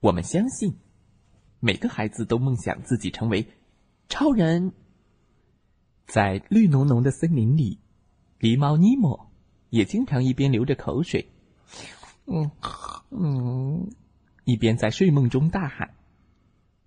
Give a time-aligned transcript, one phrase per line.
[0.00, 0.78] 我们相信，
[1.60, 3.46] 每个孩子都梦想自己成为
[4.08, 4.72] 超人。
[6.06, 7.78] 在绿浓浓的森林里，
[8.38, 9.30] 狸猫尼莫
[9.68, 11.30] 也经常一边流着口水，
[12.26, 12.50] 嗯
[13.10, 13.90] 嗯，
[14.44, 15.94] 一边在睡梦中大喊：“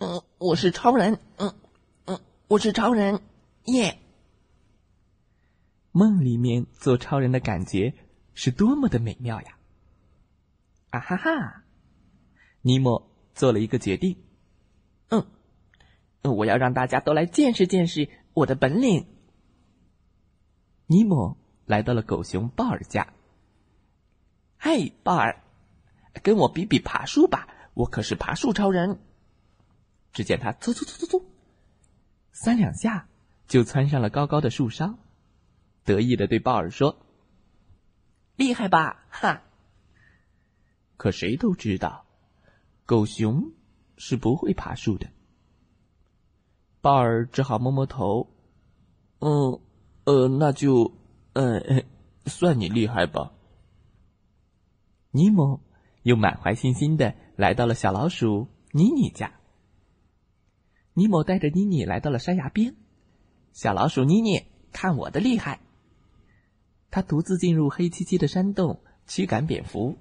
[0.00, 1.54] 嗯，我是超人，嗯
[2.06, 3.20] 嗯，我是超人，
[3.66, 3.98] 耶！”
[5.92, 7.92] 梦里面做超人的感觉
[8.32, 9.58] 是多么的美妙呀！
[10.90, 11.64] 啊哈哈！
[12.62, 14.16] 尼莫做了一个决定，
[15.08, 15.26] 嗯，
[16.22, 19.06] 我要让大家都来见识见识我的本领。
[20.86, 23.12] 尼莫来到了狗熊鲍尔家。
[24.58, 25.42] 嘿，鲍尔，
[26.22, 29.00] 跟我比比爬树吧，我可是爬树超人。
[30.12, 31.24] 只见他嗖嗖嗖嗖嗖，
[32.30, 33.08] 三两下
[33.48, 34.98] 就窜上了高高的树梢，
[35.84, 37.04] 得意的对鲍尔说
[38.36, 39.42] ：“厉害吧，哈！”
[40.96, 42.01] 可谁都知道。
[42.92, 43.54] 狗熊
[43.96, 45.08] 是不会爬树的，
[46.82, 48.28] 鲍尔只好摸摸头，
[49.20, 49.62] 嗯，
[50.04, 50.92] 呃，那就，
[51.32, 51.84] 呃，
[52.28, 53.32] 算你厉害吧。
[55.10, 55.62] 尼莫
[56.02, 59.40] 又满怀信心的来到了小老鼠妮妮家。
[60.92, 62.76] 尼莫带着妮妮来到了山崖边，
[63.54, 65.60] 小老鼠妮妮，看我的厉害！
[66.90, 69.96] 他独自进入黑漆漆的山洞，驱赶蝙蝠。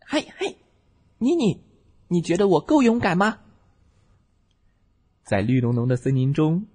[0.00, 0.56] 嘿嘿。
[1.18, 1.64] 妮妮，
[2.08, 3.38] 你觉得我够勇敢吗？
[5.24, 6.66] 在绿浓浓的森林中，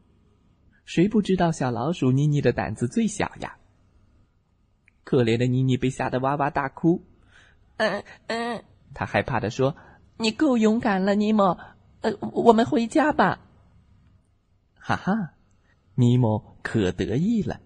[0.84, 3.56] 谁不知道小老鼠妮妮的胆子最小呀？
[5.06, 7.02] 可怜的妮妮被吓得哇哇大哭。
[7.78, 9.78] 嗯嗯，她害怕的说
[10.20, 11.58] ：“你够勇敢了，尼莫。
[12.02, 13.40] 呃，我们回家吧。”
[14.76, 15.34] 哈哈，
[15.96, 17.62] 尼莫可得意了。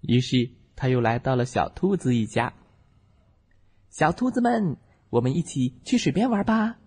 [0.00, 2.52] 于是他又来到了小兔子一家。
[3.90, 4.76] 小兔子们。
[5.10, 6.78] 我们一起去水边玩吧。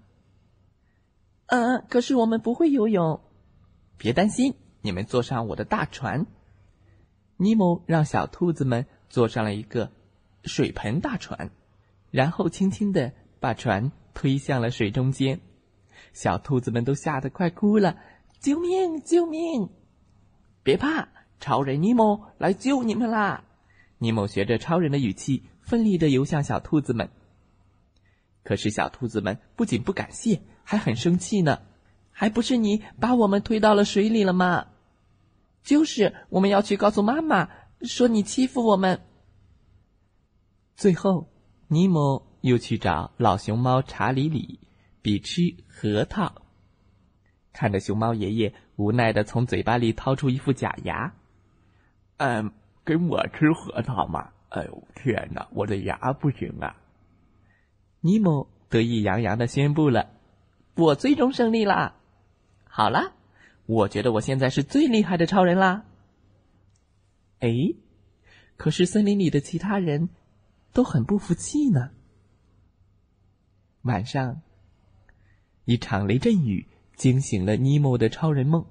[1.48, 3.22] 嗯，可是我们不会游泳。
[3.98, 6.26] 别担心，你们坐上我的大船。
[7.38, 9.92] 尼莫让小兔子们坐上了一个
[10.44, 11.52] 水盆大船，
[12.12, 15.42] 然后轻轻的把船推向了水中间。
[16.14, 17.98] 小兔子们都吓得快哭了
[18.40, 19.02] ：“救命！
[19.02, 19.70] 救命！”
[20.64, 21.09] 别怕，
[21.40, 23.44] 超人尼莫来救你们啦！
[23.98, 27.09] 尼莫学着超人的语气，奋力的游向小兔子们。
[28.44, 31.59] 可是小兔子们不仅不感谢，还很生气呢。
[32.12, 34.68] 还不是你把我们推到了水里了吗？
[35.63, 37.50] 就是我们要去告诉妈妈，
[37.81, 39.02] 说你欺负我们。
[40.75, 41.29] 最后，
[41.68, 44.59] 尼莫又去找老熊猫查理里
[45.02, 46.44] 比吃核桃，
[47.52, 51.13] 看着熊猫爷爷无奈的从嘴巴里掏出一副假牙，
[52.18, 52.52] 嗯，
[52.84, 54.29] 跟我吃核桃嘛？
[54.50, 56.75] 哎呦天哪，我的牙不行啊！
[58.02, 60.12] 尼莫得意洋洋的宣布了
[60.75, 61.95] ：“我最终胜利啦！
[62.63, 63.13] 好了，
[63.66, 65.85] 我觉得我现在是最厉害的超人啦。”
[67.39, 67.50] 哎，
[68.57, 70.09] 可是森林里的其他人
[70.72, 71.91] 都很不服气呢。
[73.84, 74.41] 晚上，
[75.66, 78.66] 一场雷阵雨惊醒了尼莫的超人梦。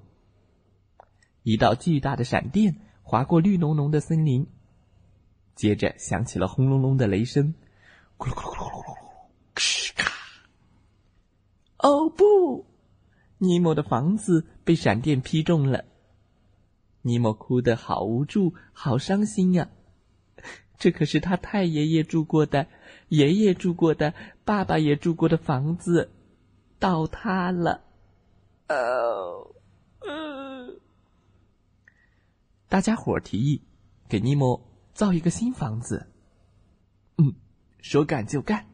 [1.43, 4.47] 一道巨大的闪电划过绿浓浓的森林，
[5.55, 7.55] 接着响起了轰隆隆的雷声，
[8.17, 10.13] 咕噜咕噜咕噜咕噜。
[11.79, 12.67] 哦不！
[13.39, 15.85] 尼莫的房子被闪电劈中了。
[17.03, 19.69] 尼莫哭得好无助，好伤心呀！
[20.79, 22.69] 这可是他太爷爷住过的、
[23.09, 26.13] 爷爷住过的、爸爸也住过的房子，
[26.79, 27.83] 倒塌了。
[28.69, 29.55] 哦，
[30.07, 30.81] 嗯。
[32.69, 33.63] 大家伙提议
[34.09, 34.61] 给尼莫
[34.95, 36.07] 造一个新房子。
[37.17, 37.35] 嗯，
[37.81, 38.67] 说干就干。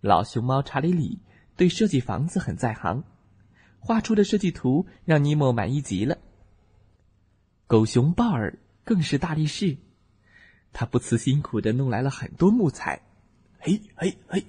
[0.00, 1.20] 老熊猫查理里。
[1.56, 3.04] 对设计房子很在行，
[3.78, 6.18] 画出的设计图让尼莫满意极了。
[7.66, 9.76] 狗熊鲍尔更是大力士，
[10.72, 13.02] 他不辞辛苦的弄来了很多木材。
[13.58, 14.44] 嘿，嘿，嘿！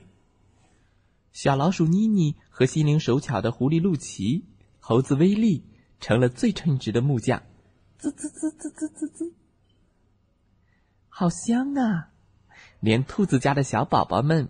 [1.32, 4.46] 小老鼠妮妮和心灵手巧的狐狸露奇、
[4.80, 5.64] 猴子威利
[6.00, 7.44] 成了最称职的木匠。
[7.98, 9.34] 滋滋滋滋滋滋滋，
[11.10, 12.10] 好香啊！
[12.80, 14.50] 连兔子家的小宝宝们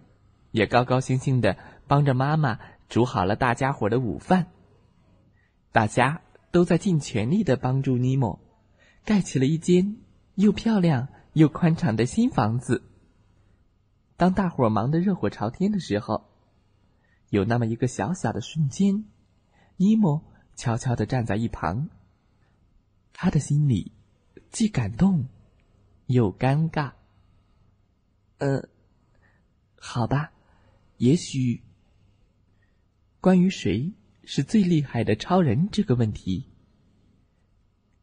[0.52, 1.58] 也高高兴兴的。
[1.88, 2.60] 帮着妈妈
[2.90, 4.48] 煮好了大家伙的午饭。
[5.72, 6.22] 大家
[6.52, 8.40] 都在尽全力的帮助尼莫，
[9.04, 9.98] 盖起了一间
[10.36, 12.84] 又漂亮又宽敞的新房子。
[14.18, 16.30] 当大伙忙得热火朝天的时候，
[17.30, 19.04] 有那么一个小小的瞬间，
[19.76, 20.24] 尼莫
[20.56, 21.90] 悄悄的站在一旁，
[23.12, 23.92] 他的心里
[24.52, 25.28] 既感动
[26.06, 26.94] 又尴尬。
[28.38, 28.70] 呃，
[29.78, 30.32] 好吧，
[30.96, 31.62] 也许
[33.26, 33.92] 关于谁
[34.24, 36.48] 是最厉害的超人这个问题，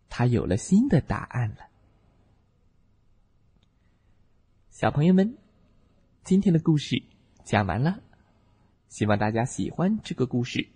[0.09, 1.59] 他有了新的答案了。
[4.69, 5.39] 小朋友们，
[6.25, 7.01] 今天的故事
[7.45, 8.03] 讲完了，
[8.89, 10.69] 希望大家喜欢这个故事。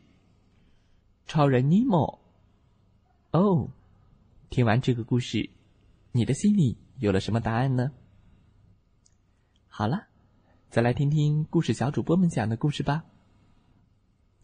[1.26, 2.20] 超人尼莫，
[3.32, 3.72] 哦，
[4.48, 5.50] 听完这个故事，
[6.12, 7.90] 你的心里有了什么答案呢？
[9.66, 10.06] 好了，
[10.70, 13.06] 再来听听故事小主播们讲的故事吧。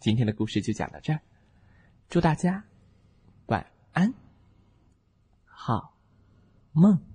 [0.02, 1.20] 今天的故事就讲到这儿，
[2.08, 2.64] 祝大家
[3.46, 4.12] 晚安，
[5.44, 5.94] 好
[6.72, 7.11] 梦。